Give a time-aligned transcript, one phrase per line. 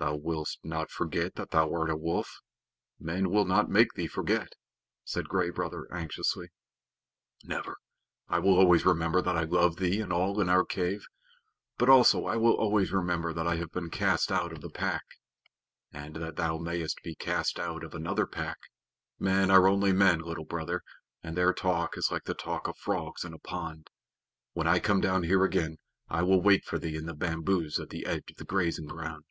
[0.00, 2.38] "Thou wilt not forget that thou art a wolf?
[3.00, 4.52] Men will not make thee forget?"
[5.04, 6.50] said Gray Brother anxiously.
[7.42, 7.78] "Never.
[8.28, 11.04] I will always remember that I love thee and all in our cave.
[11.78, 15.02] But also I will always remember that I have been cast out of the Pack."
[15.92, 18.58] "And that thou mayest be cast out of another pack.
[19.18, 20.84] Men are only men, Little Brother,
[21.24, 23.90] and their talk is like the talk of frogs in a pond.
[24.52, 25.78] When I come down here again,
[26.08, 29.24] I will wait for thee in the bamboos at the edge of the grazing ground."